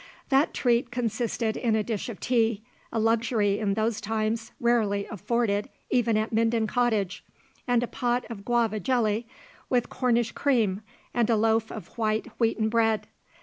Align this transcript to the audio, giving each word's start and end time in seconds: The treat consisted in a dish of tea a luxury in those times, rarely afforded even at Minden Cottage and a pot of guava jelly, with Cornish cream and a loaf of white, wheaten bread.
The 0.29 0.49
treat 0.51 0.89
consisted 0.89 1.55
in 1.55 1.75
a 1.75 1.83
dish 1.83 2.09
of 2.09 2.19
tea 2.19 2.63
a 2.91 2.99
luxury 2.99 3.59
in 3.59 3.75
those 3.75 4.01
times, 4.01 4.51
rarely 4.59 5.05
afforded 5.11 5.69
even 5.91 6.17
at 6.17 6.33
Minden 6.33 6.65
Cottage 6.65 7.23
and 7.67 7.83
a 7.83 7.87
pot 7.87 8.25
of 8.27 8.43
guava 8.43 8.79
jelly, 8.79 9.27
with 9.69 9.89
Cornish 9.89 10.31
cream 10.31 10.81
and 11.13 11.29
a 11.29 11.35
loaf 11.35 11.71
of 11.71 11.95
white, 11.99 12.25
wheaten 12.39 12.67
bread. 12.67 13.05